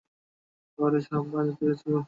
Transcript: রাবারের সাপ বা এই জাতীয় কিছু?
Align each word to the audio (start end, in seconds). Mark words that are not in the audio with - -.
রাবারের 0.79 1.03
সাপ 1.07 1.23
বা 1.31 1.39
এই 1.41 1.47
জাতীয় 1.49 1.71
কিছু? 1.71 1.91